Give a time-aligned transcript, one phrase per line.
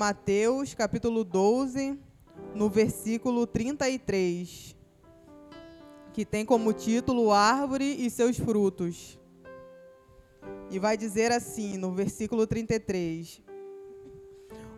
[0.00, 1.98] Mateus, capítulo 12,
[2.54, 4.74] no versículo 33,
[6.14, 9.20] que tem como título Árvore e seus frutos.
[10.70, 13.42] E vai dizer assim, no versículo 33: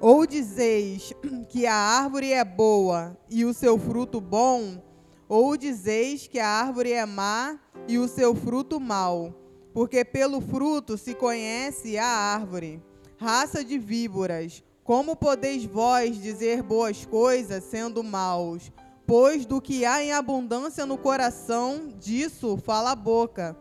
[0.00, 1.14] Ou dizeis
[1.48, 4.82] que a árvore é boa e o seu fruto bom,
[5.28, 9.32] ou dizeis que a árvore é má e o seu fruto mau,
[9.72, 12.82] porque pelo fruto se conhece a árvore.
[13.16, 18.72] Raça de víboras, como podeis vós dizer boas coisas sendo maus?
[19.06, 23.56] Pois do que há em abundância no coração, disso fala a boca.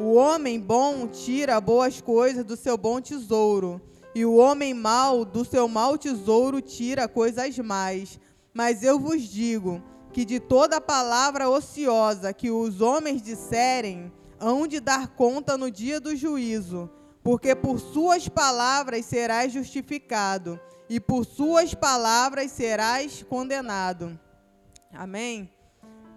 [0.00, 3.80] O homem bom tira boas coisas do seu bom tesouro,
[4.14, 8.18] e o homem mau do seu mau tesouro tira coisas más.
[8.52, 9.82] Mas eu vos digo
[10.12, 16.00] que de toda palavra ociosa que os homens disserem, hão de dar conta no dia
[16.00, 16.90] do juízo
[17.24, 20.60] porque por suas palavras serás justificado,
[20.90, 24.20] e por suas palavras serás condenado.
[24.92, 25.50] Amém?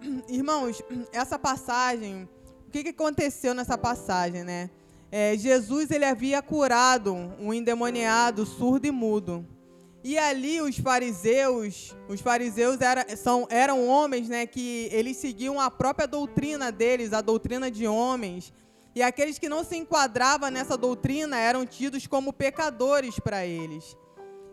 [0.28, 2.30] Irmãos, essa passagem,
[2.68, 4.70] o que, que aconteceu nessa passagem, né?
[5.10, 9.48] É, Jesus ele havia curado um endemoniado surdo e mudo.
[10.04, 15.72] E ali os fariseus, os fariseus era, são, eram homens né, que eles seguiam a
[15.72, 18.54] própria doutrina deles, a doutrina de homens,
[18.98, 23.96] e aqueles que não se enquadravam nessa doutrina eram tidos como pecadores para eles.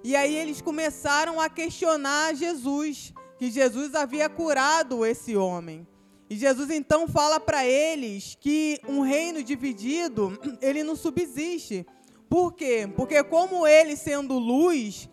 [0.04, 5.88] E aí eles começaram a questionar Jesus, que Jesus havia curado esse homem.
[6.28, 11.86] E Jesus então fala para eles que um reino dividido, ele não subsiste.
[12.28, 12.86] Por quê?
[12.94, 15.08] Porque como ele sendo luz,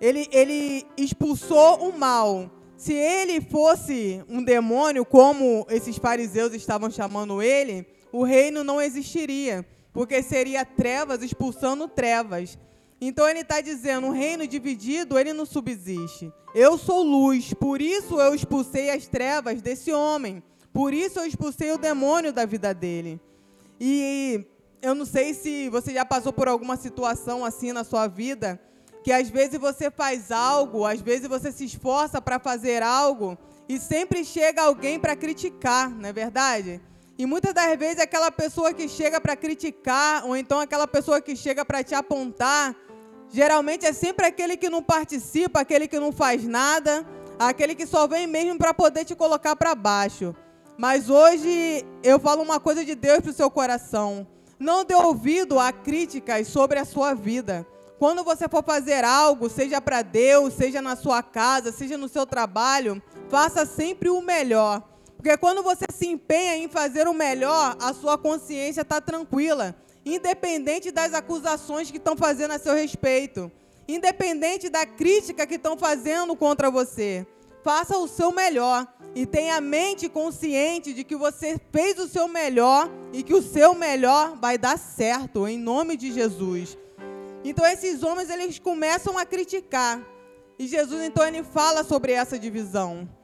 [0.00, 2.50] ele, ele expulsou o mal.
[2.78, 9.66] Se ele fosse um demônio, como esses fariseus estavam chamando ele, o reino não existiria,
[9.92, 12.58] porque seria trevas expulsando trevas.
[13.00, 16.32] Então ele está dizendo, um reino dividido, ele não subsiste.
[16.54, 20.42] Eu sou luz, por isso eu expulsei as trevas desse homem.
[20.72, 23.20] Por isso eu expulsei o demônio da vida dele.
[23.80, 24.44] E
[24.82, 28.60] eu não sei se você já passou por alguma situação assim na sua vida,
[29.02, 33.78] que às vezes você faz algo, às vezes você se esforça para fazer algo e
[33.78, 36.80] sempre chega alguém para criticar, não é verdade?
[37.20, 41.36] E muitas das vezes aquela pessoa que chega para criticar, ou então aquela pessoa que
[41.36, 42.74] chega para te apontar,
[43.28, 47.06] geralmente é sempre aquele que não participa, aquele que não faz nada,
[47.38, 50.34] aquele que só vem mesmo para poder te colocar para baixo.
[50.78, 54.26] Mas hoje eu falo uma coisa de Deus para o seu coração.
[54.58, 57.66] Não dê ouvido a críticas sobre a sua vida.
[57.98, 62.24] Quando você for fazer algo, seja para Deus, seja na sua casa, seja no seu
[62.24, 64.89] trabalho, faça sempre o melhor.
[65.20, 70.90] Porque quando você se empenha em fazer o melhor, a sua consciência está tranquila, independente
[70.90, 73.52] das acusações que estão fazendo a seu respeito,
[73.86, 77.26] independente da crítica que estão fazendo contra você.
[77.62, 82.26] Faça o seu melhor e tenha a mente consciente de que você fez o seu
[82.26, 86.78] melhor e que o seu melhor vai dar certo, em nome de Jesus.
[87.44, 90.00] Então esses homens eles começam a criticar.
[90.58, 93.19] E Jesus então ele fala sobre essa divisão.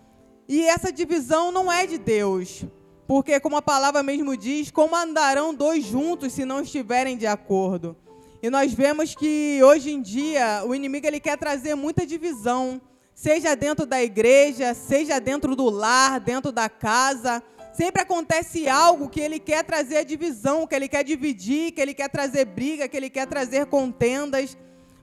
[0.48, 2.64] E essa divisão não é de Deus,
[3.06, 7.96] porque, como a palavra mesmo diz, como andarão dois juntos se não estiverem de acordo?
[8.42, 12.80] E nós vemos que hoje em dia o inimigo ele quer trazer muita divisão,
[13.12, 17.42] seja dentro da igreja, seja dentro do lar, dentro da casa.
[17.72, 21.92] Sempre acontece algo que ele quer trazer a divisão, que ele quer dividir, que ele
[21.92, 24.56] quer trazer briga, que ele quer trazer contendas.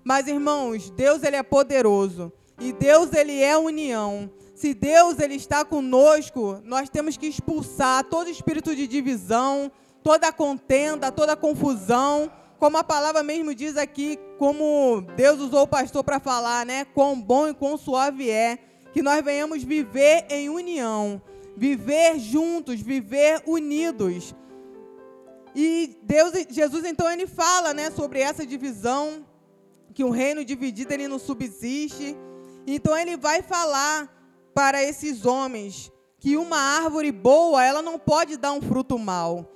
[0.04, 4.32] Mas irmãos, Deus ele é poderoso e Deus ele é união.
[4.64, 9.70] Se Deus ele está conosco, nós temos que expulsar todo espírito de divisão,
[10.02, 12.32] toda contenda, toda confusão.
[12.58, 16.86] Como a palavra mesmo diz aqui, como Deus usou o pastor para falar, né?
[16.86, 18.58] Quão bom e quão suave é
[18.94, 21.22] que nós venhamos viver em união,
[21.58, 24.34] viver juntos, viver unidos.
[25.54, 29.26] E Deus, Jesus então ele fala, né, sobre essa divisão,
[29.94, 32.16] que um reino dividido ele não subsiste.
[32.66, 34.23] Então ele vai falar
[34.54, 39.50] para esses homens que uma árvore boa, ela não pode dar um fruto mau.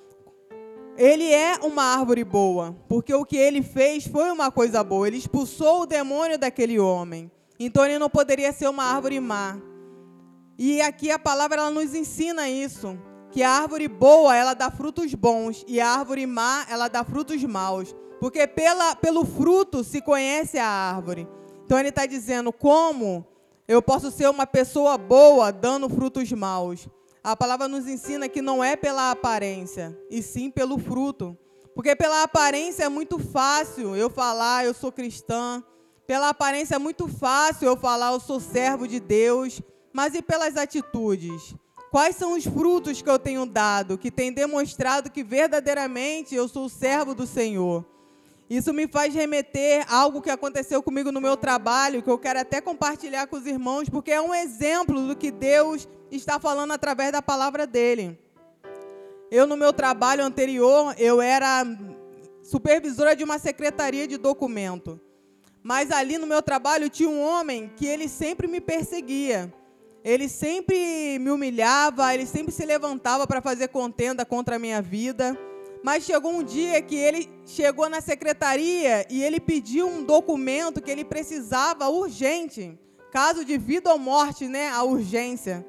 [0.97, 5.07] Ele é uma árvore boa, porque o que ele fez foi uma coisa boa.
[5.07, 7.31] Ele expulsou o demônio daquele homem.
[7.59, 9.57] Então ele não poderia ser uma árvore má.
[10.57, 12.99] E aqui a palavra ela nos ensina isso,
[13.31, 17.44] que a árvore boa, ela dá frutos bons e a árvore má, ela dá frutos
[17.44, 21.27] maus, porque pela, pelo fruto se conhece a árvore.
[21.63, 23.23] Então ele está dizendo como
[23.67, 26.87] eu posso ser uma pessoa boa dando frutos maus.
[27.21, 31.37] A palavra nos ensina que não é pela aparência, e sim pelo fruto.
[31.75, 35.61] Porque pela aparência é muito fácil eu falar, eu sou cristã.
[36.07, 39.61] Pela aparência é muito fácil eu falar eu sou servo de Deus,
[39.91, 41.53] mas e pelas atitudes?
[41.91, 46.69] Quais são os frutos que eu tenho dado, que tem demonstrado que verdadeiramente eu sou
[46.69, 47.85] servo do Senhor?
[48.49, 52.39] Isso me faz remeter a algo que aconteceu comigo no meu trabalho, que eu quero
[52.39, 57.11] até compartilhar com os irmãos, porque é um exemplo do que Deus está falando através
[57.11, 58.17] da palavra dele.
[59.29, 61.65] Eu, no meu trabalho anterior, eu era
[62.41, 64.99] supervisora de uma secretaria de documento.
[65.61, 69.53] Mas ali no meu trabalho tinha um homem que ele sempre me perseguia.
[70.01, 75.38] Ele sempre me humilhava, ele sempre se levantava para fazer contenda contra a minha vida.
[75.87, 80.91] Mas chegou um dia que ele chegou na secretaria e ele pediu um documento que
[80.91, 82.77] ele precisava urgente,
[83.09, 85.65] caso de vida ou morte, né, a urgência.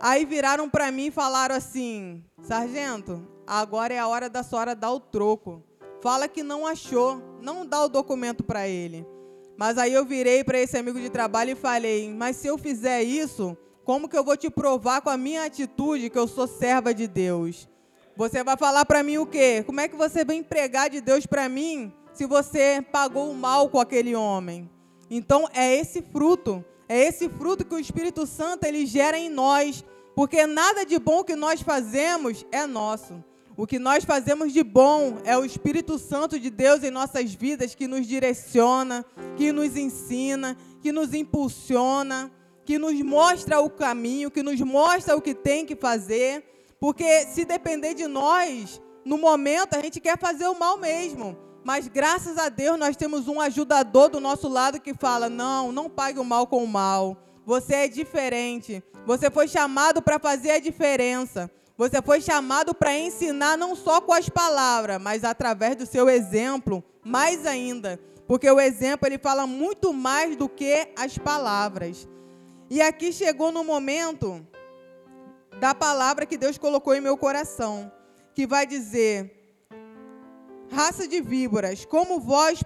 [0.00, 4.90] Aí viraram para mim e falaram assim: "Sargento, agora é a hora da senhora dar
[4.90, 5.62] o troco.
[6.02, 9.06] Fala que não achou, não dá o documento para ele."
[9.56, 13.04] Mas aí eu virei para esse amigo de trabalho e falei: "Mas se eu fizer
[13.04, 16.92] isso, como que eu vou te provar com a minha atitude que eu sou serva
[16.92, 17.72] de Deus?"
[18.16, 19.64] Você vai falar para mim o quê?
[19.66, 23.68] Como é que você vai empregar de Deus para mim se você pagou o mal
[23.68, 24.70] com aquele homem?
[25.10, 29.84] Então é esse fruto, é esse fruto que o Espírito Santo ele gera em nós,
[30.14, 33.22] porque nada de bom que nós fazemos é nosso.
[33.56, 37.74] O que nós fazemos de bom é o Espírito Santo de Deus em nossas vidas
[37.74, 39.04] que nos direciona,
[39.36, 42.32] que nos ensina, que nos impulsiona,
[42.64, 46.53] que nos mostra o caminho, que nos mostra o que tem que fazer.
[46.84, 51.34] Porque se depender de nós, no momento a gente quer fazer o mal mesmo.
[51.64, 55.88] Mas graças a Deus nós temos um ajudador do nosso lado que fala: não, não
[55.88, 57.16] pague o mal com o mal.
[57.46, 58.84] Você é diferente.
[59.06, 61.50] Você foi chamado para fazer a diferença.
[61.74, 66.84] Você foi chamado para ensinar não só com as palavras, mas através do seu exemplo,
[67.02, 67.98] mais ainda.
[68.28, 72.06] Porque o exemplo ele fala muito mais do que as palavras.
[72.68, 74.46] E aqui chegou no momento
[75.60, 77.90] da palavra que Deus colocou em meu coração,
[78.34, 79.44] que vai dizer:
[80.70, 82.60] Raça de víboras, como vós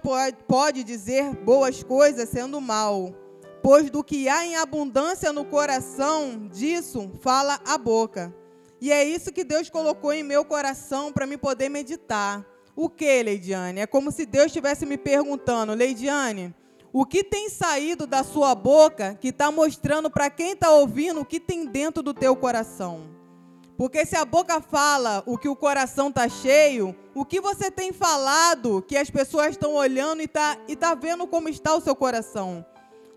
[0.47, 3.13] pode dizer boas coisas sendo mal?
[3.61, 8.33] Pois do que há em abundância no coração, disso fala a boca.
[8.81, 12.45] E é isso que Deus colocou em meu coração para me poder meditar.
[12.75, 13.81] O que, Leidiane?
[13.81, 16.55] É como se Deus estivesse me perguntando, Leidiane,
[16.91, 21.25] o que tem saído da sua boca que está mostrando para quem está ouvindo o
[21.25, 23.19] que tem dentro do teu coração.
[23.77, 27.93] Porque se a boca fala o que o coração está cheio, o que você tem
[27.93, 31.95] falado que as pessoas estão olhando e está e tá vendo como está o seu
[31.95, 32.65] coração?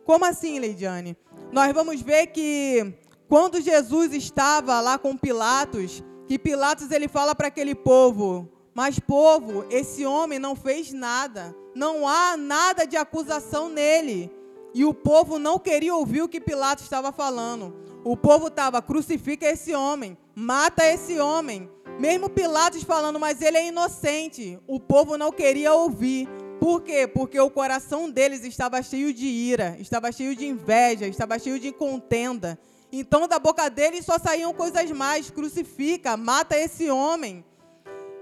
[0.04, 1.16] Como assim, Leidiane?
[1.50, 2.94] Nós vamos ver que
[3.28, 9.64] quando Jesus estava lá com Pilatos, que Pilatos ele fala para aquele povo: Mas povo,
[9.70, 14.30] esse homem não fez nada não há nada de acusação nele.
[14.74, 17.74] E o povo não queria ouvir o que Pilatos estava falando.
[18.04, 21.70] O povo estava, crucifica esse homem, mata esse homem.
[22.00, 24.58] Mesmo Pilatos falando, mas ele é inocente.
[24.66, 26.28] O povo não queria ouvir.
[26.58, 27.06] Por quê?
[27.06, 31.72] Porque o coração deles estava cheio de ira, estava cheio de inveja, estava cheio de
[31.72, 32.58] contenda.
[32.90, 37.44] Então, da boca deles só saíam coisas mais: crucifica, mata esse homem.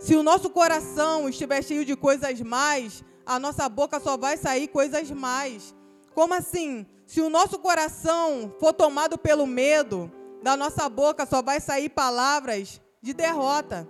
[0.00, 4.66] Se o nosso coração estiver cheio de coisas mais, a nossa boca só vai sair
[4.66, 5.74] coisas mais.
[6.14, 6.86] Como assim?
[7.06, 10.10] Se o nosso coração for tomado pelo medo,
[10.42, 13.86] da nossa boca só vai sair palavras de derrota.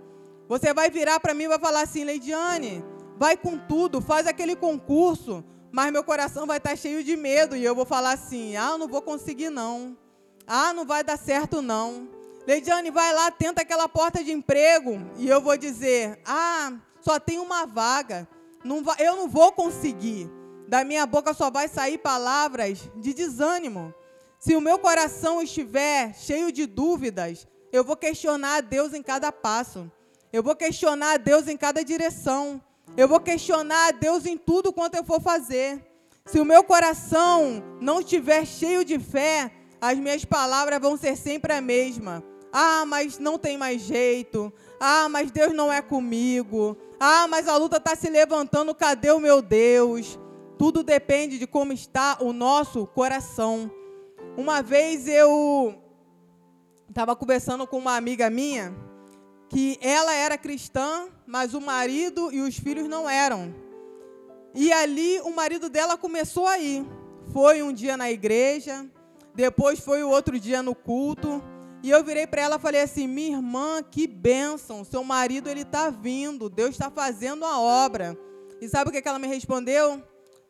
[0.49, 2.85] Você vai virar para mim e vai falar assim, Leidiane,
[3.17, 7.55] vai com tudo, faz aquele concurso, mas meu coração vai estar tá cheio de medo
[7.57, 9.97] e eu vou falar assim, ah, não vou conseguir não.
[10.45, 12.09] Ah, não vai dar certo não.
[12.51, 17.39] Leidiane, vai lá, tenta aquela porta de emprego e eu vou dizer, ah, só tem
[17.39, 18.27] uma vaga.
[18.65, 20.29] Não vai, eu não vou conseguir.
[20.67, 23.95] Da minha boca só vai sair palavras de desânimo.
[24.41, 29.31] Se o meu coração estiver cheio de dúvidas, eu vou questionar a Deus em cada
[29.31, 29.89] passo.
[30.33, 32.61] Eu vou questionar a Deus em cada direção.
[32.97, 35.81] Eu vou questionar a Deus em tudo quanto eu for fazer.
[36.27, 41.53] Se o meu coração não estiver cheio de fé, as minhas palavras vão ser sempre
[41.53, 42.29] a mesma.
[42.53, 44.53] Ah, mas não tem mais jeito.
[44.79, 46.77] Ah, mas Deus não é comigo.
[46.99, 50.19] Ah, mas a luta está se levantando, cadê o meu Deus?
[50.59, 53.71] Tudo depende de como está o nosso coração.
[54.37, 55.75] Uma vez eu
[56.89, 58.75] estava conversando com uma amiga minha
[59.49, 63.55] que ela era cristã, mas o marido e os filhos não eram.
[64.55, 66.87] E ali o marido dela começou a ir.
[67.33, 68.87] Foi um dia na igreja,
[69.35, 71.43] depois foi o outro dia no culto.
[71.83, 75.63] E eu virei para ela e falei assim: minha irmã, que bênção, seu marido ele
[75.63, 78.19] está vindo, Deus está fazendo a obra.
[78.61, 80.03] E sabe o que, que ela me respondeu?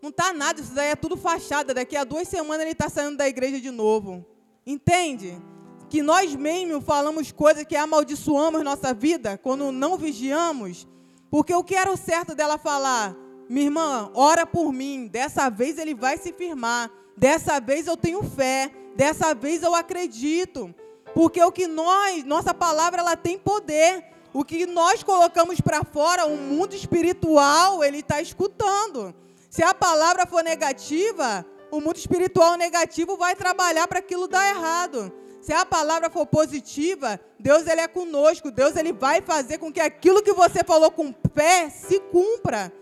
[0.02, 1.74] Não tá nada, isso daí é tudo fachada.
[1.74, 4.24] Daqui a duas semanas ele está saindo da igreja de novo.
[4.66, 5.40] Entende?
[5.88, 10.88] Que nós mesmos falamos coisas que amaldiçoamos nossa vida quando não vigiamos.
[11.30, 13.14] Porque o que era o certo dela falar?
[13.48, 15.06] Minha irmã, ora por mim.
[15.06, 16.90] Dessa vez ele vai se firmar.
[17.16, 18.70] Dessa vez eu tenho fé.
[18.96, 20.74] Dessa vez eu acredito.
[21.14, 24.04] Porque o que nós, nossa palavra, ela tem poder.
[24.32, 29.14] O que nós colocamos para fora, o mundo espiritual, ele está escutando.
[29.48, 35.12] Se a palavra for negativa, o mundo espiritual negativo vai trabalhar para aquilo dar errado.
[35.40, 38.50] Se a palavra for positiva, Deus ele é conosco.
[38.50, 42.72] Deus ele vai fazer com que aquilo que você falou com fé se cumpra.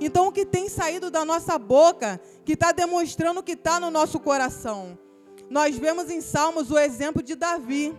[0.00, 3.90] Então, o que tem saído da nossa boca, que está demonstrando o que está no
[3.90, 4.98] nosso coração.
[5.50, 7.94] Nós vemos em Salmos o exemplo de Davi.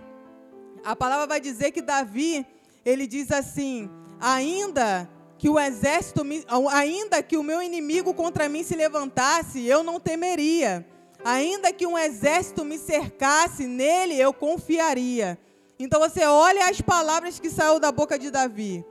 [0.83, 2.45] A palavra vai dizer que Davi,
[2.83, 6.21] ele diz assim: ainda que o exército,
[6.71, 10.85] ainda que o meu inimigo contra mim se levantasse, eu não temeria.
[11.23, 15.39] Ainda que um exército me cercasse, nele eu confiaria.
[15.79, 18.85] Então você olha as palavras que saiu da boca de Davi.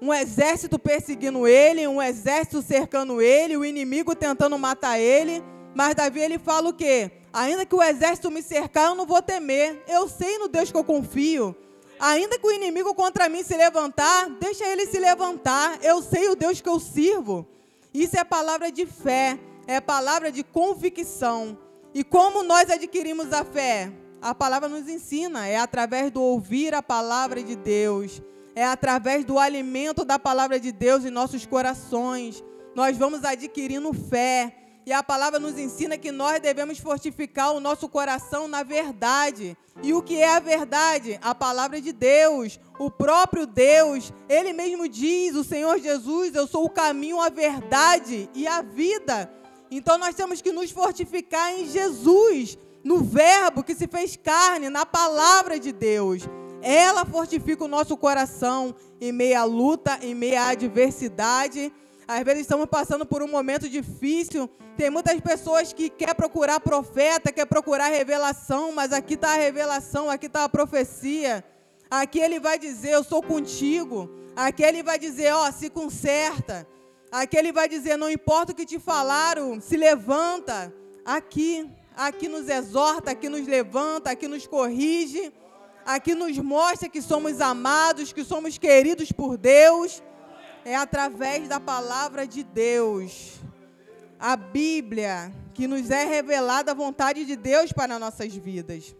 [0.00, 5.42] Um exército perseguindo ele, um exército cercando ele, o inimigo tentando matar ele.
[5.74, 7.10] Mas Davi ele fala o quê?
[7.32, 9.82] Ainda que o exército me cercar, eu não vou temer.
[9.86, 11.54] Eu sei no Deus que eu confio.
[12.00, 15.78] Ainda que o inimigo contra mim se levantar, deixa ele se levantar.
[15.82, 17.46] Eu sei o Deus que eu sirvo.
[17.92, 21.58] Isso é palavra de fé, é palavra de convicção.
[21.92, 23.90] E como nós adquirimos a fé?
[24.20, 28.20] A palavra nos ensina, é através do ouvir a palavra de Deus,
[28.54, 32.44] é através do alimento da palavra de Deus em nossos corações.
[32.74, 34.54] Nós vamos adquirindo fé.
[34.88, 39.54] E a palavra nos ensina que nós devemos fortificar o nosso coração na verdade.
[39.82, 41.18] E o que é a verdade?
[41.20, 44.10] A palavra de Deus, o próprio Deus.
[44.30, 49.30] Ele mesmo diz, o Senhor Jesus, eu sou o caminho, a verdade e a vida.
[49.70, 54.86] Então nós temos que nos fortificar em Jesus, no Verbo que se fez carne, na
[54.86, 56.22] palavra de Deus.
[56.62, 61.70] Ela fortifica o nosso coração em meia luta, em meia adversidade.
[62.08, 64.48] Às vezes estamos passando por um momento difícil.
[64.78, 70.08] Tem muitas pessoas que quer procurar profeta, quer procurar revelação, mas aqui está a revelação,
[70.08, 71.44] aqui está a profecia.
[71.90, 74.08] Aqui ele vai dizer, eu sou contigo.
[74.34, 76.66] Aqui ele vai dizer, ó, se conserta.
[77.12, 80.72] Aqui ele vai dizer, não importa o que te falaram, se levanta.
[81.04, 85.30] Aqui, aqui nos exorta, aqui nos levanta, aqui nos corrige.
[85.84, 90.02] Aqui nos mostra que somos amados, que somos queridos por Deus
[90.68, 93.40] é através da palavra de Deus.
[94.20, 98.94] A Bíblia, que nos é revelada a vontade de Deus para nossas vidas.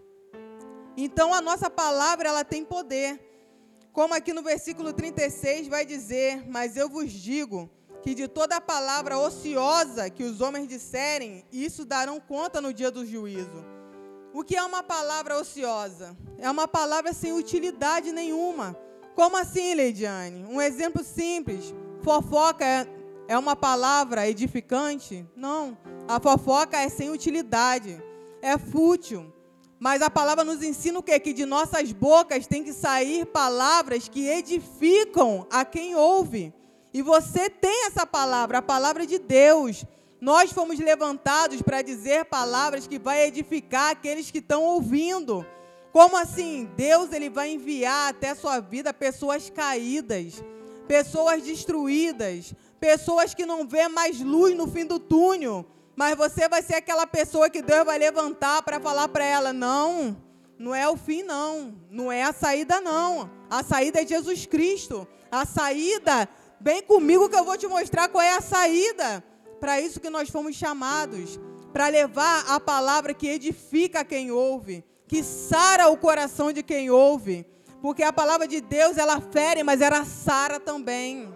[0.97, 3.21] Então a nossa palavra, ela tem poder.
[3.93, 7.69] Como aqui no versículo 36 vai dizer: "Mas eu vos digo
[8.03, 13.05] que de toda palavra ociosa que os homens disserem, isso darão conta no dia do
[13.05, 13.63] juízo."
[14.33, 16.17] O que é uma palavra ociosa?
[16.39, 18.75] É uma palavra sem utilidade nenhuma
[19.19, 20.47] como assim, Leidiane?
[20.49, 21.75] Um exemplo simples.
[22.03, 22.87] Fofoca é,
[23.27, 25.27] é uma palavra edificante?
[25.35, 25.77] Não.
[26.07, 28.01] A fofoca é sem utilidade.
[28.41, 29.35] É fútil.
[29.81, 31.19] Mas a palavra nos ensina o quê?
[31.19, 36.55] Que de nossas bocas tem que sair palavras que edificam a quem ouve.
[36.95, 39.85] E você tem essa palavra, a palavra de Deus.
[40.21, 45.45] Nós fomos levantados para dizer palavras que vai edificar aqueles que estão ouvindo.
[45.93, 46.69] Como assim?
[46.77, 50.43] Deus ele vai enviar até a sua vida pessoas caídas,
[50.87, 55.67] pessoas destruídas, pessoas que não vê mais luz no fim do túnel.
[55.97, 60.17] Mas você vai ser aquela pessoa que Deus vai levantar para falar para ela: não,
[60.59, 61.75] não é o fim, não.
[61.91, 63.31] Não é a saída, não.
[63.51, 65.09] A saída é Jesus Cristo.
[65.31, 66.29] A saída,
[66.61, 69.25] vem comigo que eu vou te mostrar qual é a saída.
[69.59, 71.41] Para isso que nós fomos chamados
[71.73, 77.47] para levar a palavra que edifica quem ouve que sara o coração de quem ouve.
[77.81, 81.35] Porque a palavra de Deus, ela fere, mas ela sara também.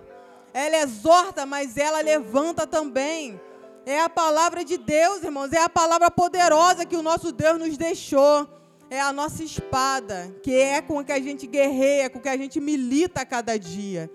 [0.52, 3.40] Ela exorta, mas ela levanta também.
[3.86, 5.52] É a palavra de Deus, irmãos.
[5.52, 8.46] É a palavra poderosa que o nosso Deus nos deixou.
[8.90, 12.60] É a nossa espada, que é com que a gente guerreia, com que a gente
[12.60, 14.10] milita a cada dia.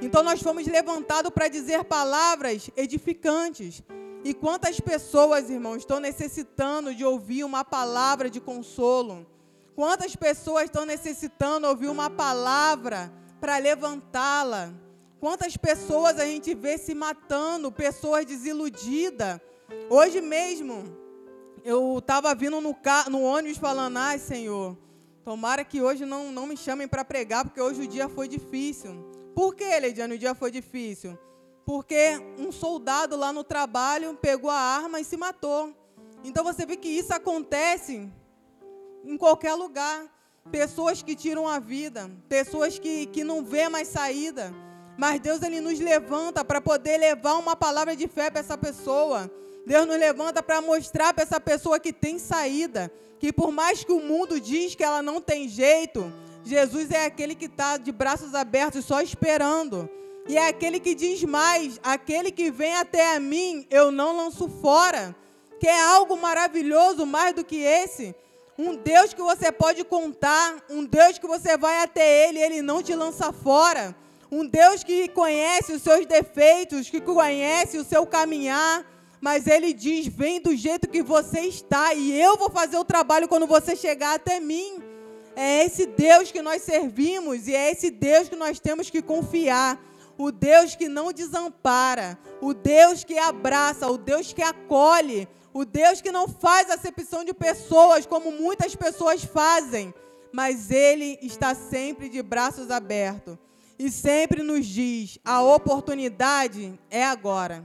[0.00, 3.82] Então nós fomos levantados para dizer palavras edificantes.
[4.24, 9.26] E quantas pessoas, irmãos, estão necessitando de ouvir uma palavra de consolo?
[9.76, 14.72] Quantas pessoas estão necessitando ouvir uma palavra para levantá-la?
[15.20, 19.40] Quantas pessoas a gente vê se matando, pessoas desiludidas?
[19.88, 20.84] Hoje mesmo,
[21.64, 22.76] eu estava vindo no,
[23.10, 24.76] no ônibus falando: ai, Senhor,
[25.24, 28.92] tomara que hoje não, não me chamem para pregar, porque hoje o dia foi difícil.
[29.34, 31.16] Por que, Leidiane, o dia foi difícil?
[31.68, 35.76] Porque um soldado lá no trabalho pegou a arma e se matou.
[36.24, 38.10] Então você vê que isso acontece
[39.04, 40.06] em qualquer lugar.
[40.50, 44.50] Pessoas que tiram a vida, pessoas que, que não vê mais saída.
[44.96, 49.30] Mas Deus ele nos levanta para poder levar uma palavra de fé para essa pessoa.
[49.66, 53.92] Deus nos levanta para mostrar para essa pessoa que tem saída, que por mais que
[53.92, 56.10] o mundo diz que ela não tem jeito,
[56.42, 59.98] Jesus é aquele que está de braços abertos só esperando.
[60.28, 64.48] E é aquele que diz mais: aquele que vem até a mim, eu não lanço
[64.48, 65.16] fora.
[65.58, 68.14] Que é algo maravilhoso mais do que esse.
[68.56, 72.62] Um Deus que você pode contar, um Deus que você vai até Ele e Ele
[72.62, 73.96] não te lança fora.
[74.30, 78.84] Um Deus que conhece os seus defeitos, que conhece o seu caminhar,
[79.20, 83.28] mas Ele diz: vem do jeito que você está e eu vou fazer o trabalho
[83.28, 84.82] quando você chegar até mim.
[85.34, 89.80] É esse Deus que nós servimos e é esse Deus que nós temos que confiar.
[90.18, 96.00] O Deus que não desampara, o Deus que abraça, o Deus que acolhe, o Deus
[96.00, 99.94] que não faz acepção de pessoas como muitas pessoas fazem,
[100.32, 103.38] mas Ele está sempre de braços abertos
[103.78, 107.64] e sempre nos diz: a oportunidade é agora,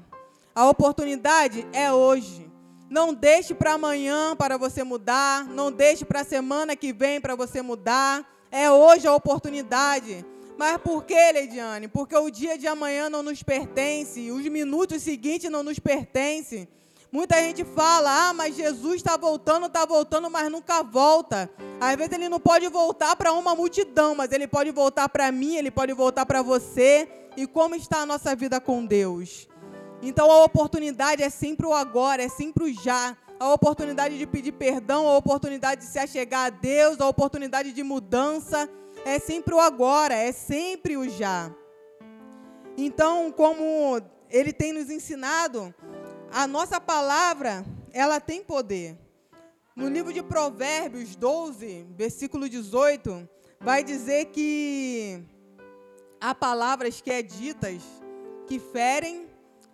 [0.53, 2.53] a oportunidade é hoje.
[2.93, 5.45] Não deixe para amanhã para você mudar.
[5.45, 8.23] Não deixe para a semana que vem para você mudar.
[8.51, 10.23] É hoje a oportunidade.
[10.57, 11.87] Mas por que, Leidiane?
[11.87, 16.67] Porque o dia de amanhã não nos pertence, os minutos seguintes não nos pertencem.
[17.11, 21.47] Muita gente fala, ah, mas Jesus está voltando, está voltando, mas nunca volta.
[21.79, 25.55] Às vezes ele não pode voltar para uma multidão, mas ele pode voltar para mim,
[25.55, 27.07] ele pode voltar para você.
[27.37, 29.47] E como está a nossa vida com Deus?
[30.01, 33.15] Então a oportunidade é sempre o agora, é sempre o já.
[33.39, 37.83] A oportunidade de pedir perdão, a oportunidade de se achegar a Deus, a oportunidade de
[37.83, 38.67] mudança,
[39.05, 41.53] é sempre o agora, é sempre o já.
[42.77, 45.73] Então, como ele tem nos ensinado,
[46.31, 48.97] a nossa palavra, ela tem poder.
[49.75, 53.27] No livro de Provérbios 12, versículo 18,
[53.59, 55.23] vai dizer que
[56.19, 57.81] há palavras que é ditas
[58.47, 59.33] que ferem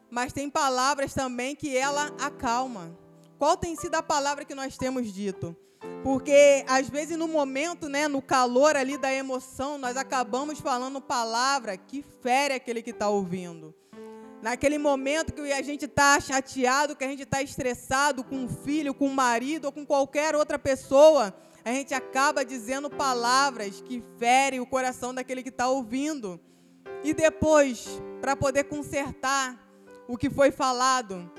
[0.10, 2.98] mas tem palavras também que ela acalma.
[3.38, 5.56] Qual tem sido a palavra que nós temos dito?
[6.04, 11.78] Porque às vezes no momento, né, no calor ali da emoção, nós acabamos falando palavra
[11.78, 13.74] que fere aquele que está ouvindo.
[14.42, 18.94] Naquele momento que a gente está chateado, que a gente está estressado com um filho,
[18.94, 24.62] com um marido ou com qualquer outra pessoa, a gente acaba dizendo palavras que ferem
[24.62, 26.39] o coração daquele que está ouvindo.
[27.04, 29.70] E depois, para poder consertar,
[30.08, 31.32] o que foi falado.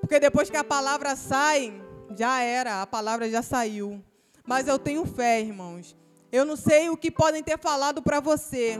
[0.00, 1.81] Porque depois que a palavra sai,
[2.16, 4.02] já era, a palavra já saiu.
[4.44, 5.96] Mas eu tenho fé, irmãos.
[6.30, 8.78] Eu não sei o que podem ter falado para você,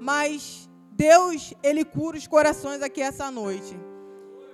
[0.00, 3.74] mas Deus, ele cura os corações aqui essa noite.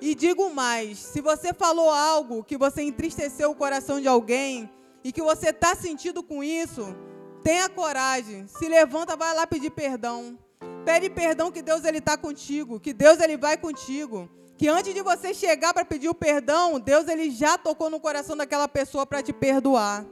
[0.01, 4.71] E digo mais, se você falou algo que você entristeceu o coração de alguém
[5.03, 6.95] e que você está sentindo com isso,
[7.43, 10.39] tenha coragem, se levanta, vai lá pedir perdão.
[10.85, 14.31] Pede perdão que Deus ele está contigo, que Deus ele vai contigo.
[14.57, 18.37] Que antes de você chegar para pedir o perdão, Deus ele já tocou no coração
[18.37, 20.07] daquela pessoa para te perdoar.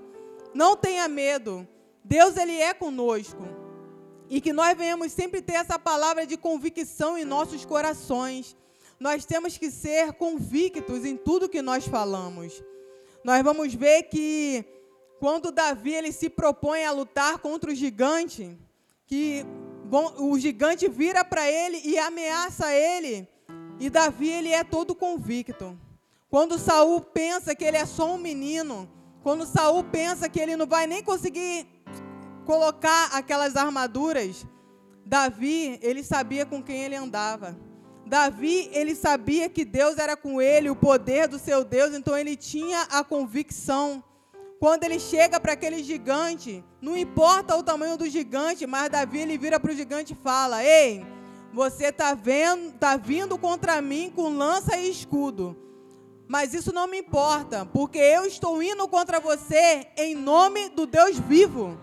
[0.53, 1.67] Não tenha medo.
[2.05, 3.43] Deus ele é conosco.
[4.29, 8.55] E que nós venhamos sempre ter essa palavra de convicção em nossos corações.
[9.01, 12.63] Nós temos que ser convictos em tudo que nós falamos.
[13.25, 14.65] Nós vamos ver que
[15.19, 18.59] quando Davi ele se propõe a lutar contra o gigante,
[19.07, 19.45] que
[20.19, 23.27] o gigante vira para ele e ameaça ele.
[23.79, 25.79] E Davi ele é todo convicto.
[26.31, 28.89] Quando Saul pensa que ele é só um menino,
[29.23, 31.67] quando Saul pensa que ele não vai nem conseguir
[32.45, 34.47] colocar aquelas armaduras,
[35.07, 37.57] Davi, ele sabia com quem ele andava.
[38.07, 42.37] Davi, ele sabia que Deus era com ele, o poder do seu Deus, então ele
[42.37, 44.03] tinha a convicção
[44.65, 49.37] quando ele chega para aquele gigante, não importa o tamanho do gigante, mas Davi ele
[49.37, 51.05] vira para o gigante e fala: Ei,
[51.55, 52.19] você está
[52.81, 55.57] tá vindo contra mim com lança e escudo.
[56.27, 61.17] Mas isso não me importa, porque eu estou indo contra você em nome do Deus
[61.17, 61.79] vivo.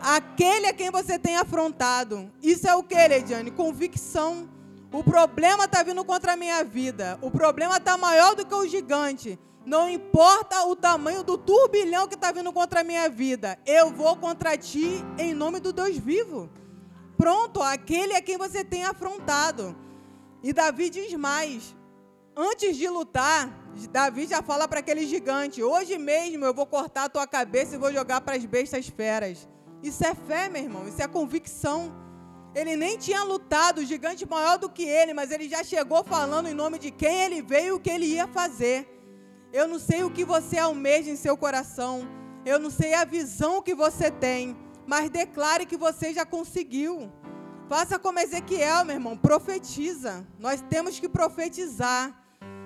[0.00, 2.30] Aquele a quem você tem afrontado.
[2.42, 3.50] Isso é o que, Lediane?
[3.50, 4.46] Convicção.
[4.92, 7.18] O problema está vindo contra a minha vida.
[7.22, 9.38] O problema está maior do que o gigante.
[9.64, 14.14] Não importa o tamanho do turbilhão que está vindo contra a minha vida, eu vou
[14.16, 16.50] contra ti em nome do Deus vivo.
[17.24, 19.74] Pronto, aquele a quem você tem afrontado.
[20.42, 21.74] E Davi diz mais:
[22.36, 23.48] antes de lutar,
[23.90, 27.78] Davi já fala para aquele gigante: hoje mesmo eu vou cortar a tua cabeça e
[27.78, 29.48] vou jogar para as bestas feras.
[29.82, 31.94] Isso é fé, meu irmão, isso é convicção.
[32.54, 36.54] Ele nem tinha lutado, gigante maior do que ele, mas ele já chegou falando em
[36.54, 38.86] nome de quem ele veio e o que ele ia fazer.
[39.50, 42.06] Eu não sei o que você almeja em seu coração.
[42.44, 44.54] Eu não sei a visão que você tem,
[44.86, 47.10] mas declare que você já conseguiu.
[47.68, 50.26] Faça como Ezequiel, meu irmão, profetiza.
[50.38, 52.14] Nós temos que profetizar.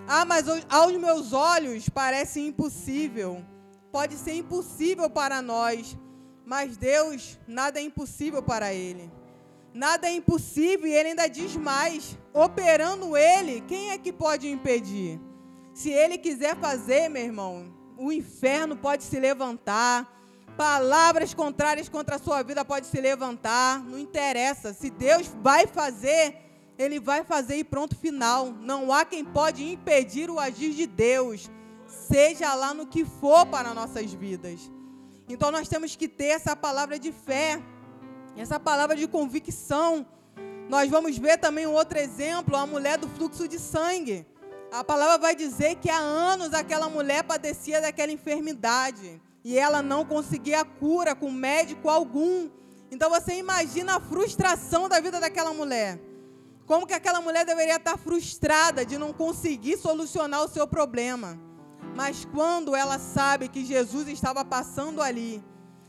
[0.07, 3.45] Ah, mas aos meus olhos parece impossível.
[3.93, 5.97] Pode ser impossível para nós,
[6.45, 9.11] mas Deus, nada é impossível para Ele.
[9.73, 15.21] Nada é impossível e Ele ainda diz mais: operando Ele, quem é que pode impedir?
[15.75, 20.18] Se Ele quiser fazer, meu irmão, o inferno pode se levantar,
[20.59, 24.75] palavras contrárias contra a sua vida pode se levantar, não interessa.
[24.75, 26.35] Se Deus vai fazer,
[26.77, 28.47] ele vai fazer e pronto final.
[28.47, 31.49] Não há quem pode impedir o agir de Deus,
[31.87, 34.69] seja lá no que for para nossas vidas.
[35.29, 37.63] Então nós temos que ter essa palavra de fé,
[38.37, 40.05] essa palavra de convicção.
[40.69, 44.27] Nós vamos ver também um outro exemplo, a mulher do fluxo de sangue.
[44.73, 50.05] A palavra vai dizer que há anos aquela mulher padecia daquela enfermidade e ela não
[50.05, 52.51] conseguia cura com médico algum.
[52.91, 55.99] Então você imagina a frustração da vida daquela mulher.
[56.67, 61.41] Como que aquela mulher deveria estar frustrada de não conseguir solucionar o seu problema.
[61.97, 65.43] Mas quando ela sabe que Jesus estava passando ali,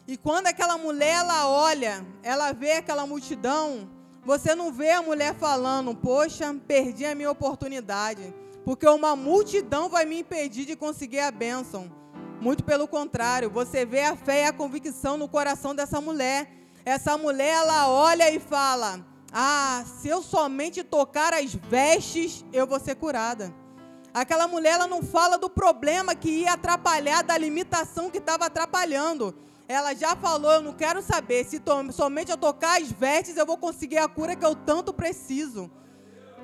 [0.08, 3.90] e quando aquela mulher ela olha, ela vê aquela multidão,
[4.24, 10.06] você não vê a mulher falando: "Poxa, perdi a minha oportunidade" porque uma multidão vai
[10.06, 11.99] me impedir de conseguir a bênção.
[12.42, 16.50] Muito pelo contrário, você vê a fé e a convicção no coração dessa mulher.
[16.86, 22.80] Essa mulher, ela olha e fala: Ah, se eu somente tocar as vestes, eu vou
[22.80, 23.54] ser curada.
[24.14, 29.36] Aquela mulher, ela não fala do problema que ia atrapalhar, da limitação que estava atrapalhando.
[29.68, 33.58] Ela já falou: Eu não quero saber, se somente eu tocar as vestes, eu vou
[33.58, 35.70] conseguir a cura que eu tanto preciso.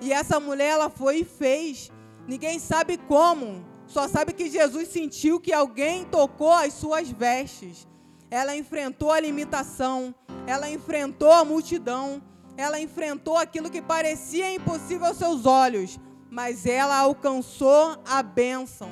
[0.01, 1.89] E essa mulher, ela foi e fez.
[2.27, 7.87] Ninguém sabe como, só sabe que Jesus sentiu que alguém tocou as suas vestes.
[8.29, 10.13] Ela enfrentou a limitação,
[10.45, 12.21] ela enfrentou a multidão,
[12.57, 15.97] ela enfrentou aquilo que parecia impossível aos seus olhos,
[16.29, 18.89] mas ela alcançou a bênção.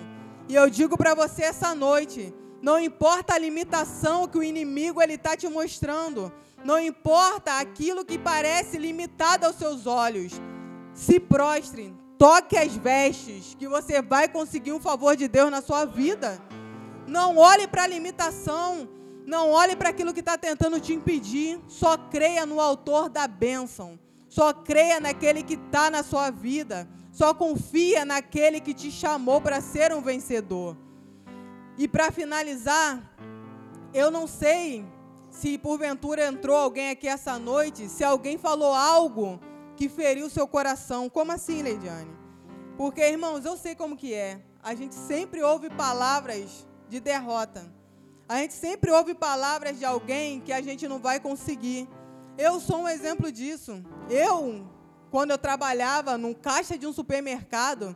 [0.48, 5.16] E eu digo para você essa noite, não importa a limitação que o inimigo ele
[5.16, 6.32] está te mostrando,
[6.64, 10.32] não importa aquilo que parece limitado aos seus olhos,
[10.94, 15.84] se prostre, Toque as vestes, que você vai conseguir um favor de Deus na sua
[15.84, 16.42] vida.
[17.06, 18.88] Não olhe para a limitação.
[19.26, 21.60] Não olhe para aquilo que está tentando te impedir.
[21.68, 24.00] Só creia no autor da bênção.
[24.30, 26.88] Só creia naquele que está na sua vida.
[27.12, 30.78] Só confia naquele que te chamou para ser um vencedor.
[31.78, 33.04] E para finalizar,
[33.94, 34.86] eu não sei
[35.30, 39.42] se porventura entrou alguém aqui essa noite, se alguém falou algo
[39.76, 41.10] que feriu seu coração.
[41.10, 42.12] Como assim, Leidiane?
[42.78, 44.42] Porque, irmãos, eu sei como que é.
[44.62, 47.72] A gente sempre ouve palavras de derrota.
[48.28, 51.88] A gente sempre ouve palavras de alguém que a gente não vai conseguir.
[52.38, 53.84] Eu sou um exemplo disso.
[54.10, 54.66] Eu,
[55.12, 57.96] quando eu trabalhava no caixa de um supermercado,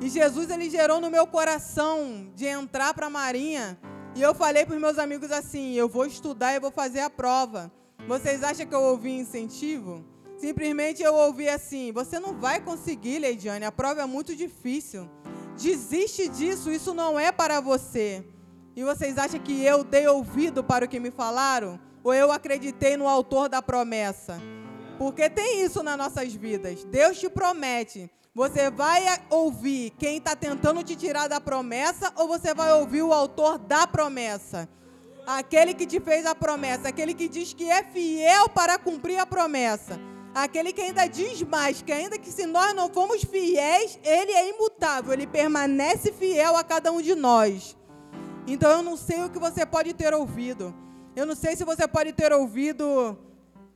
[0.00, 3.78] e Jesus ele gerou no meu coração de entrar para a Marinha,
[4.14, 7.10] e eu falei para os meus amigos assim: eu vou estudar e vou fazer a
[7.10, 7.70] prova.
[8.08, 10.04] Vocês acham que eu ouvi incentivo?
[10.36, 15.08] Simplesmente eu ouvi assim: você não vai conseguir, Leidiane, a prova é muito difícil.
[15.56, 18.24] Desiste disso, isso não é para você.
[18.74, 21.80] E vocês acham que eu dei ouvido para o que me falaram?
[22.04, 24.38] Ou eu acreditei no autor da promessa?
[24.98, 26.84] Porque tem isso nas nossas vidas.
[26.84, 28.10] Deus te promete.
[28.34, 33.14] Você vai ouvir quem está tentando te tirar da promessa ou você vai ouvir o
[33.14, 34.68] autor da promessa?
[35.26, 39.24] Aquele que te fez a promessa, aquele que diz que é fiel para cumprir a
[39.24, 39.98] promessa.
[40.36, 44.50] Aquele que ainda diz mais, que ainda que se nós não fomos fiéis, ele é
[44.50, 47.74] imutável, ele permanece fiel a cada um de nós.
[48.46, 50.74] Então eu não sei o que você pode ter ouvido.
[51.16, 53.18] Eu não sei se você pode ter ouvido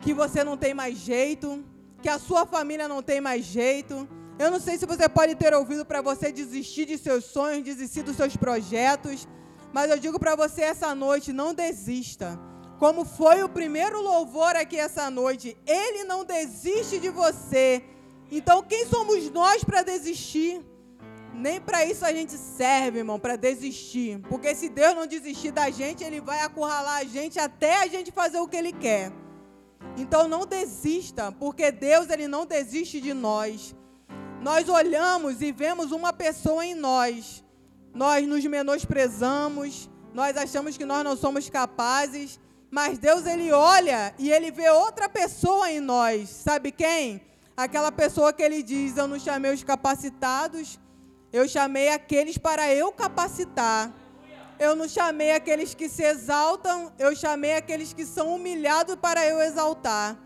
[0.00, 1.64] que você não tem mais jeito,
[2.02, 4.06] que a sua família não tem mais jeito.
[4.38, 8.02] Eu não sei se você pode ter ouvido para você desistir de seus sonhos, desistir
[8.02, 9.26] dos seus projetos.
[9.72, 12.38] Mas eu digo para você essa noite: não desista
[12.80, 17.84] como foi o primeiro louvor aqui essa noite, ele não desiste de você.
[18.30, 20.64] Então, quem somos nós para desistir?
[21.34, 24.18] Nem para isso a gente serve, irmão, para desistir.
[24.30, 28.10] Porque se Deus não desistir da gente, ele vai acurralar a gente até a gente
[28.10, 29.12] fazer o que ele quer.
[29.98, 33.76] Então não desista, porque Deus ele não desiste de nós.
[34.40, 37.44] Nós olhamos e vemos uma pessoa em nós.
[37.92, 42.40] Nós nos menosprezamos, nós achamos que nós não somos capazes,
[42.70, 46.28] Mas Deus ele olha e ele vê outra pessoa em nós.
[46.28, 47.20] Sabe quem?
[47.56, 50.78] Aquela pessoa que ele diz: Eu não chamei os capacitados,
[51.32, 53.92] eu chamei aqueles para eu capacitar.
[54.58, 59.40] Eu não chamei aqueles que se exaltam, eu chamei aqueles que são humilhados para eu
[59.40, 60.18] exaltar.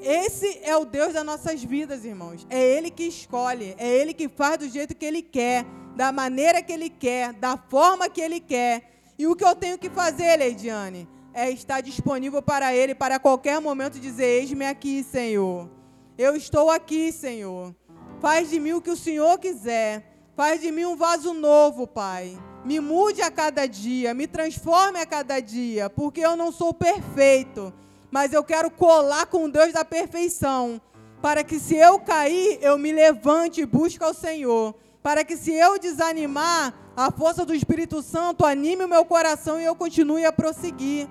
[0.00, 2.46] Esse é o Deus das nossas vidas, irmãos.
[2.50, 6.62] É Ele que escolhe, é Ele que faz do jeito que Ele quer, da maneira
[6.62, 8.90] que Ele quer, da forma que Ele quer.
[9.18, 13.60] E o que eu tenho que fazer, Leidiane, é estar disponível para Ele para qualquer
[13.60, 15.68] momento dizer: Eis-me aqui, Senhor.
[16.16, 17.74] Eu estou aqui, Senhor.
[18.20, 20.14] Faz de mim o que o Senhor quiser.
[20.36, 22.38] Faz de mim um vaso novo, Pai.
[22.64, 27.74] Me mude a cada dia, me transforme a cada dia, porque eu não sou perfeito,
[28.10, 30.80] mas eu quero colar com Deus da perfeição,
[31.20, 35.52] para que se eu cair, eu me levante e busque ao Senhor, para que se
[35.52, 40.32] eu desanimar, a força do Espírito Santo anime o meu coração e eu continue a
[40.32, 41.08] prosseguir.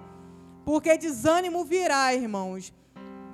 [0.65, 2.73] Porque desânimo virá, irmãos,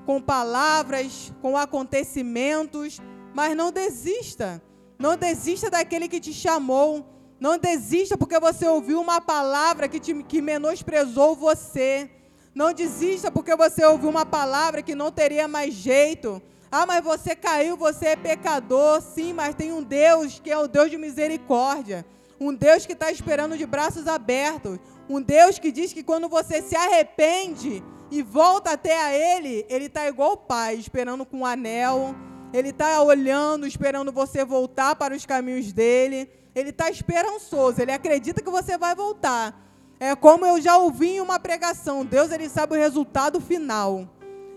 [0.06, 3.00] com palavras, com acontecimentos,
[3.34, 4.62] mas não desista.
[4.98, 7.06] Não desista daquele que te chamou.
[7.39, 12.10] Não desista porque você ouviu uma palavra que, te, que menosprezou você.
[12.54, 16.42] Não desista porque você ouviu uma palavra que não teria mais jeito.
[16.72, 19.02] Ah, mas você caiu, você é pecador.
[19.02, 22.06] Sim, mas tem um Deus que é o Deus de misericórdia.
[22.39, 24.80] Um Deus que está esperando de braços abertos.
[25.10, 29.86] Um Deus que diz que quando você se arrepende e volta até a Ele, Ele
[29.86, 32.15] está igual o Pai, esperando com um anel.
[32.54, 36.30] Ele está olhando, esperando você voltar para os caminhos dele.
[36.56, 39.56] Ele está esperançoso, ele acredita que você vai voltar.
[39.99, 44.08] É como eu já ouvi em uma pregação: Deus ele sabe o resultado final.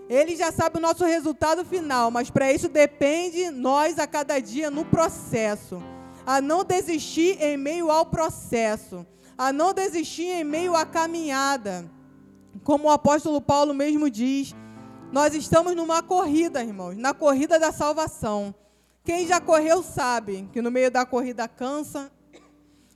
[0.09, 4.71] Ele já sabe o nosso resultado final, mas para isso depende nós a cada dia
[4.71, 5.83] no processo
[6.27, 9.07] a não desistir em meio ao processo,
[9.37, 11.91] a não desistir em meio à caminhada.
[12.63, 14.55] Como o apóstolo Paulo mesmo diz,
[15.11, 18.55] nós estamos numa corrida, irmãos, na corrida da salvação.
[19.05, 22.11] Quem já correu sabe que no meio da corrida cansa,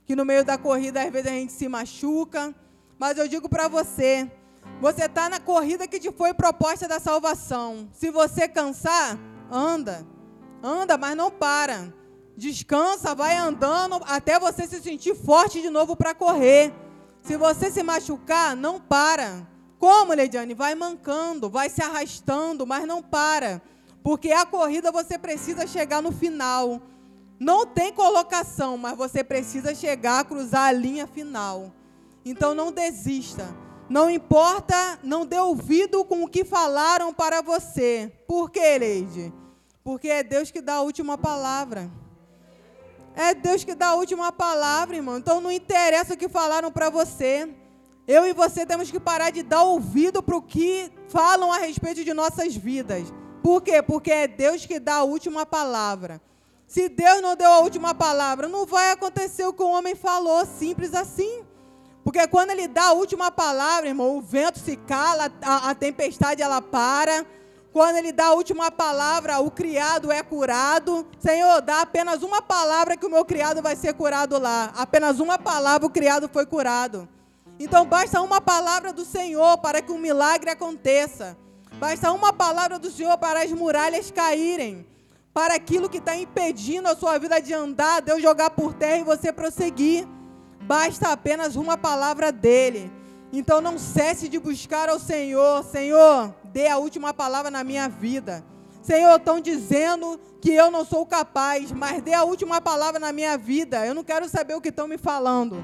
[0.05, 2.55] que no meio da corrida às vezes a gente se machuca,
[2.97, 4.31] mas eu digo para você,
[4.79, 7.89] você está na corrida que te foi proposta da salvação.
[7.91, 9.19] Se você cansar,
[9.51, 10.07] anda,
[10.63, 11.93] anda, mas não para
[12.37, 16.71] descansa, vai andando até você se sentir forte de novo para correr.
[17.23, 19.45] Se você se machucar, não para.
[19.79, 20.53] Como, Leidiane?
[20.53, 23.61] Vai mancando, vai se arrastando, mas não para.
[24.03, 26.79] Porque a corrida você precisa chegar no final.
[27.39, 31.73] Não tem colocação, mas você precisa chegar, cruzar a linha final.
[32.23, 33.53] Então não desista.
[33.89, 38.11] Não importa, não dê ouvido com o que falaram para você.
[38.27, 39.33] Por quê, Leide?
[39.83, 41.89] Porque é Deus que dá a última palavra.
[43.19, 45.17] É Deus que dá a última palavra, irmão.
[45.17, 47.49] Então não interessa o que falaram para você.
[48.07, 52.03] Eu e você temos que parar de dar ouvido para o que falam a respeito
[52.03, 53.11] de nossas vidas.
[53.41, 53.81] Por quê?
[53.81, 56.21] Porque é Deus que dá a última palavra.
[56.67, 60.45] Se Deus não deu a última palavra, não vai acontecer o que o homem falou,
[60.45, 61.43] simples assim.
[62.03, 66.43] Porque quando ele dá a última palavra, irmão, o vento se cala, a, a tempestade
[66.43, 67.25] ela para,
[67.77, 71.05] quando ele dá a última palavra, o criado é curado.
[71.19, 74.73] Senhor, dá apenas uma palavra que o meu criado vai ser curado lá.
[74.75, 77.07] Apenas uma palavra, o criado foi curado.
[77.59, 81.37] Então basta uma palavra do Senhor para que um milagre aconteça.
[81.73, 84.83] Basta uma palavra do Senhor para as muralhas caírem.
[85.31, 89.03] Para aquilo que está impedindo a sua vida de andar, Deus jogar por terra e
[89.03, 90.07] você prosseguir.
[90.61, 92.91] Basta apenas uma palavra dele.
[93.31, 95.63] Então não cesse de buscar ao Senhor.
[95.63, 98.43] Senhor, dê a última palavra na minha vida.
[98.81, 103.37] Senhor, estão dizendo que eu não sou capaz, mas dê a última palavra na minha
[103.37, 103.85] vida.
[103.85, 105.63] Eu não quero saber o que estão me falando.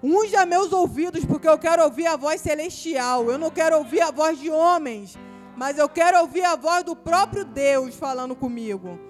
[0.00, 3.28] Unja meus ouvidos, porque eu quero ouvir a voz celestial.
[3.28, 5.18] Eu não quero ouvir a voz de homens,
[5.56, 9.00] mas eu quero ouvir a voz do próprio Deus falando comigo.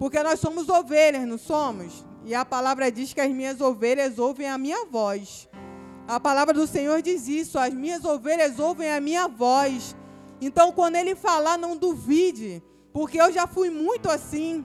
[0.00, 2.04] Porque nós somos ovelhas, não somos?
[2.24, 5.48] E a palavra diz que as minhas ovelhas ouvem a minha voz.
[6.08, 9.94] A palavra do Senhor diz isso: as minhas ovelhas ouvem a minha voz.
[10.40, 14.64] Então, quando ele falar, não duvide, porque eu já fui muito assim.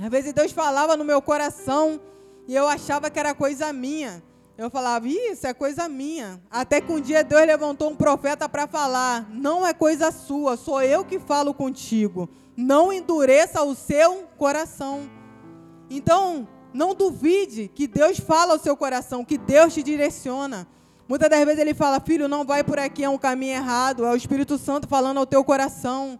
[0.00, 2.00] Às vezes Deus falava no meu coração
[2.46, 4.22] e eu achava que era coisa minha.
[4.56, 6.40] Eu falava, isso é coisa minha.
[6.48, 10.80] Até que um dia Deus levantou um profeta para falar: não é coisa sua, sou
[10.80, 12.28] eu que falo contigo.
[12.56, 15.10] Não endureça o seu coração.
[15.90, 20.68] Então, não duvide que Deus fala ao seu coração, que Deus te direciona.
[21.08, 24.04] Muitas das vezes ele fala: Filho, não vai por aqui, é um caminho errado.
[24.04, 26.18] É o Espírito Santo falando ao teu coração.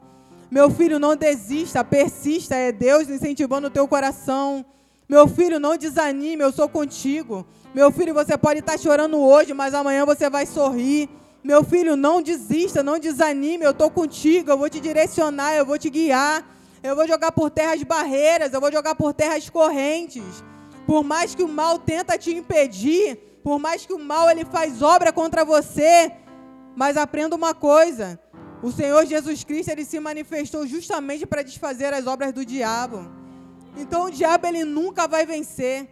[0.51, 2.55] Meu filho, não desista, persista.
[2.55, 4.65] É Deus incentivando o teu coração.
[5.09, 7.47] Meu filho, não desanime, eu sou contigo.
[7.75, 11.09] Meu filho, você pode estar chorando hoje, mas amanhã você vai sorrir.
[11.43, 13.65] Meu filho, não desista, não desanime.
[13.65, 16.45] Eu estou contigo, eu vou te direcionar, eu vou te guiar.
[16.83, 20.23] Eu vou jogar por terras barreiras, eu vou jogar por terras correntes.
[20.87, 24.81] Por mais que o mal tenta te impedir, por mais que o mal ele faz
[24.81, 26.11] obra contra você,
[26.75, 28.19] mas aprenda uma coisa:
[28.63, 33.07] o Senhor Jesus Cristo ele se manifestou justamente para desfazer as obras do diabo.
[33.77, 35.91] Então o diabo ele nunca vai vencer.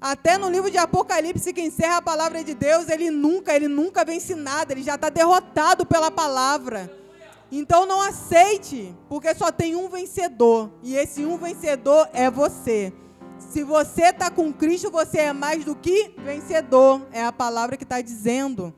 [0.00, 4.04] Até no livro de Apocalipse que encerra a palavra de Deus, ele nunca, ele nunca
[4.04, 6.90] vence nada, ele já está derrotado pela palavra.
[7.52, 12.92] Então não aceite, porque só tem um vencedor, e esse um vencedor é você.
[13.40, 17.82] Se você está com Cristo, você é mais do que vencedor, é a palavra que
[17.82, 18.72] está dizendo.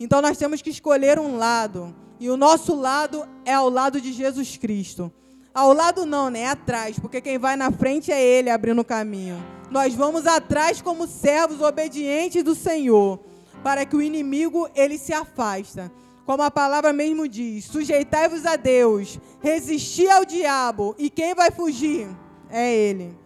[0.00, 4.12] Então nós temos que escolher um lado, e o nosso lado é ao lado de
[4.12, 5.12] Jesus Cristo.
[5.52, 6.40] Ao lado não, né?
[6.40, 9.36] É atrás, porque quem vai na frente é Ele abrindo o caminho.
[9.70, 13.20] Nós vamos atrás como servos obedientes do Senhor,
[13.62, 15.90] para que o inimigo ele se afasta.
[16.24, 22.08] Como a palavra mesmo diz: sujeitai-vos a Deus, resisti ao diabo, e quem vai fugir?
[22.48, 23.23] É Ele.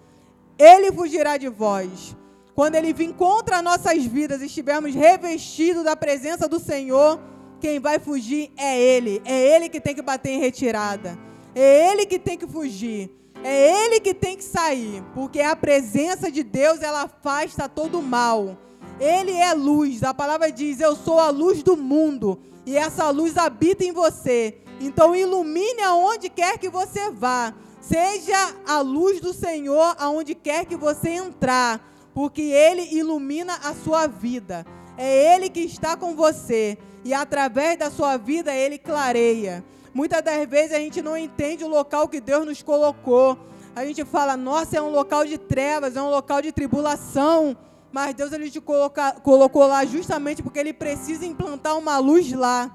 [0.58, 2.16] Ele fugirá de vós.
[2.54, 7.20] Quando Ele vir contra nossas vidas, estivermos revestidos da presença do Senhor,
[7.60, 9.22] quem vai fugir é Ele.
[9.24, 11.16] É Ele que tem que bater em retirada.
[11.54, 13.10] É Ele que tem que fugir.
[13.44, 15.04] É Ele que tem que sair.
[15.14, 18.58] Porque a presença de Deus, ela afasta todo o mal.
[18.98, 20.02] Ele é luz.
[20.02, 24.58] A palavra diz: Eu sou a luz do mundo e essa luz habita em você.
[24.80, 27.54] Então ilumine aonde quer que você vá.
[27.88, 31.80] Seja a luz do Senhor aonde quer que você entrar,
[32.12, 34.66] porque ele ilumina a sua vida.
[34.98, 39.64] É ele que está com você e através da sua vida ele clareia.
[39.94, 43.38] Muitas das vezes a gente não entende o local que Deus nos colocou.
[43.74, 47.56] A gente fala, nossa, é um local de trevas, é um local de tribulação.
[47.90, 52.70] Mas Deus ele te coloca, colocou lá justamente porque Ele precisa implantar uma luz lá.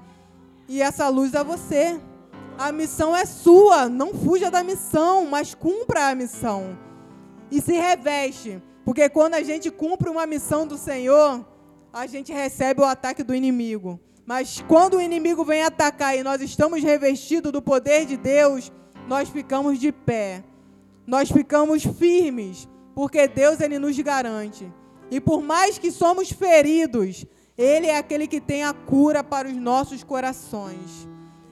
[0.68, 2.00] E essa luz é você.
[2.58, 3.88] A missão é sua.
[3.88, 6.78] Não fuja da missão, mas cumpra a missão.
[7.50, 8.62] E se reveste.
[8.84, 11.44] Porque quando a gente cumpre uma missão do Senhor,
[11.92, 13.98] a gente recebe o ataque do inimigo.
[14.26, 18.72] Mas quando o inimigo vem atacar e nós estamos revestidos do poder de Deus,
[19.08, 20.42] nós ficamos de pé.
[21.06, 24.72] Nós ficamos firmes, porque Deus ele nos garante.
[25.10, 29.54] E por mais que somos feridos, Ele é aquele que tem a cura para os
[29.54, 31.06] nossos corações.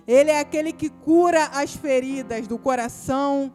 [0.06, 3.52] Ele é aquele que cura as feridas do coração,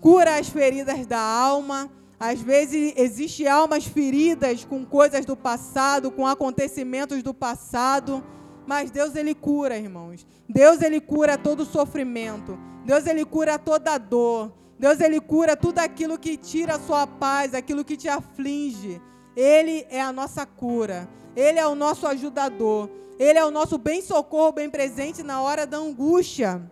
[0.00, 1.90] cura as feridas da alma.
[2.18, 8.22] Às vezes existem almas feridas com coisas do passado, com acontecimentos do passado,
[8.66, 10.26] mas Deus ele cura, irmãos.
[10.48, 12.58] Deus ele cura todo sofrimento.
[12.84, 14.52] Deus ele cura toda dor.
[14.78, 19.00] Deus ele cura tudo aquilo que tira a sua paz, aquilo que te aflige.
[19.36, 21.08] Ele é a nossa cura.
[21.36, 22.88] Ele é o nosso ajudador.
[23.18, 26.62] Ele é o nosso bem-socorro, bem presente na hora da angústia.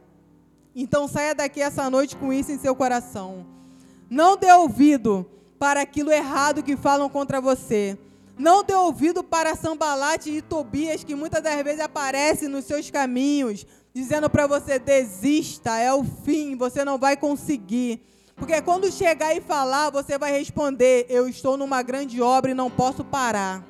[0.74, 3.46] Então saia daqui essa noite com isso em seu coração.
[4.08, 5.26] Não dê ouvido
[5.58, 7.98] para aquilo errado que falam contra você.
[8.38, 13.66] Não dê ouvido para Sambalate e Tobias que muitas das vezes aparecem nos seus caminhos,
[13.92, 18.00] dizendo para você desista, é o fim, você não vai conseguir.
[18.34, 22.70] Porque quando chegar e falar, você vai responder: Eu estou numa grande obra e não
[22.70, 23.62] posso parar.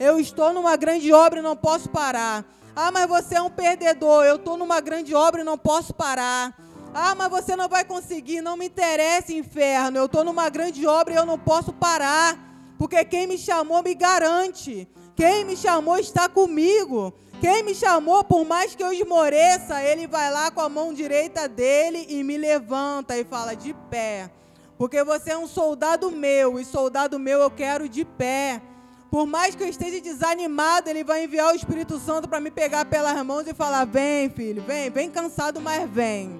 [0.00, 2.44] Eu estou numa grande obra e não posso parar.
[2.74, 4.24] Ah, mas você é um perdedor.
[4.24, 6.56] Eu estou numa grande obra e não posso parar.
[6.94, 8.40] Ah, mas você não vai conseguir.
[8.40, 9.98] Não me interessa, inferno.
[9.98, 12.38] Eu estou numa grande obra e eu não posso parar.
[12.78, 14.88] Porque quem me chamou me garante.
[15.16, 17.12] Quem me chamou está comigo.
[17.40, 21.48] Quem me chamou, por mais que eu esmoreça, ele vai lá com a mão direita
[21.48, 24.30] dele e me levanta e fala: de pé.
[24.76, 28.62] Porque você é um soldado meu, e soldado meu eu quero de pé.
[29.10, 32.84] Por mais que eu esteja desanimado, ele vai enviar o Espírito Santo para me pegar
[32.84, 36.38] pelas mãos e falar: vem, filho, vem, vem cansado, mas vem.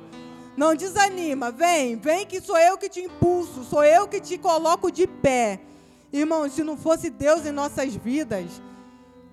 [0.56, 4.90] Não desanima, vem, vem que sou eu que te impulso, sou eu que te coloco
[4.90, 5.60] de pé.
[6.12, 8.60] Irmão, se não fosse Deus em nossas vidas,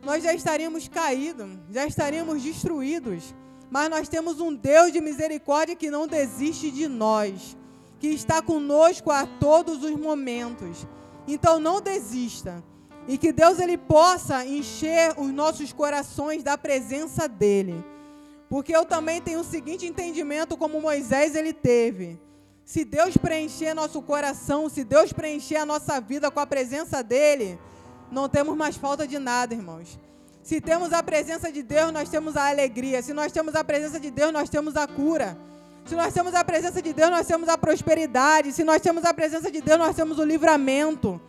[0.03, 3.33] nós já estaríamos caídos, já estaríamos destruídos.
[3.69, 7.57] Mas nós temos um Deus de misericórdia que não desiste de nós,
[7.99, 10.85] que está conosco a todos os momentos.
[11.27, 12.63] Então não desista.
[13.07, 17.83] E que Deus ele possa encher os nossos corações da presença dele.
[18.49, 22.19] Porque eu também tenho o seguinte entendimento como Moisés ele teve.
[22.63, 27.59] Se Deus preencher nosso coração, se Deus preencher a nossa vida com a presença dele,
[28.11, 29.99] não temos mais falta de nada, irmãos.
[30.41, 33.01] Se temos a presença de Deus, nós temos a alegria.
[33.01, 35.37] Se nós temos a presença de Deus, nós temos a cura.
[35.85, 38.51] Se nós temos a presença de Deus, nós temos a prosperidade.
[38.51, 41.21] Se nós temos a presença de Deus, nós temos o livramento.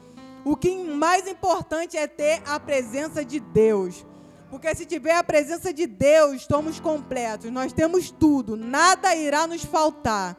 [0.46, 4.06] O que mais importante é ter a presença de Deus.
[4.48, 9.64] Porque se tiver a presença de Deus, estamos completos, nós temos tudo, nada irá nos
[9.64, 10.36] faltar.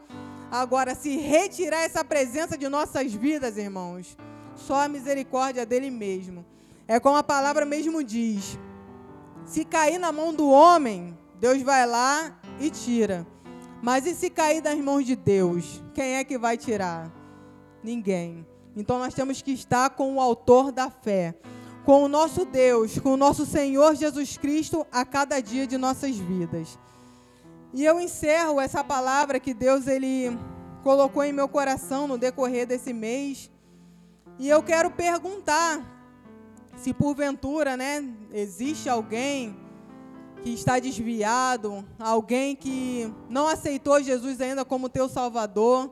[0.50, 4.18] Agora, se retirar essa presença de nossas vidas, irmãos,
[4.56, 6.46] só a misericórdia dele mesmo.
[6.88, 8.58] É como a palavra mesmo diz:
[9.44, 13.28] se cair na mão do homem, Deus vai lá e tira.
[13.84, 15.84] Mas e se cair das mãos de Deus?
[15.94, 17.12] Quem é que vai tirar?
[17.84, 18.48] Ninguém.
[18.78, 21.34] Então nós temos que estar com o autor da fé,
[21.84, 26.16] com o nosso Deus, com o nosso Senhor Jesus Cristo a cada dia de nossas
[26.16, 26.78] vidas.
[27.74, 30.38] E eu encerro essa palavra que Deus ele
[30.84, 33.50] colocou em meu coração no decorrer desse mês.
[34.38, 35.82] E eu quero perguntar
[36.78, 39.58] se porventura, né, existe alguém
[40.44, 45.92] que está desviado, alguém que não aceitou Jesus ainda como teu Salvador,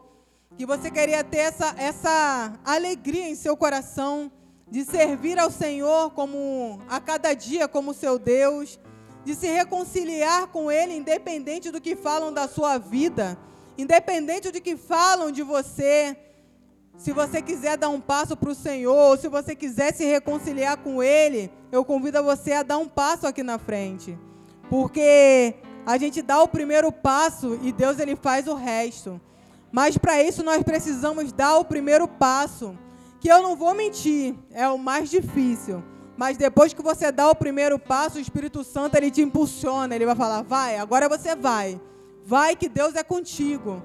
[0.58, 4.32] que você queria ter essa, essa alegria em seu coração
[4.70, 8.80] de servir ao Senhor como a cada dia como seu Deus,
[9.24, 13.38] de se reconciliar com Ele, independente do que falam da sua vida,
[13.78, 16.18] independente do que falam de você.
[16.97, 21.03] Se você quiser dar um passo para o Senhor, se você quiser se reconciliar com
[21.03, 24.18] Ele, eu convido você a dar um passo aqui na frente.
[24.70, 29.20] Porque a gente dá o primeiro passo e Deus ele faz o resto.
[29.76, 32.80] Mas para isso nós precisamos dar o primeiro passo,
[33.19, 35.84] que eu não vou mentir, é o mais difícil.
[36.15, 40.05] Mas depois que você dá o primeiro passo, o Espírito Santo ele te impulsiona, ele
[40.05, 41.78] vai falar: "Vai, agora você vai.
[42.23, 43.84] Vai que Deus é contigo".